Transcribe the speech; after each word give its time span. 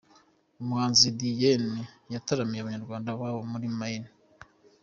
Umuhanzi 0.61 1.07
Diyene 1.19 1.81
yataramiye 2.13 2.59
Abanyarwanda 2.61 3.09
bo 3.19 3.25
muri 3.51 3.67
Maine 3.77 4.09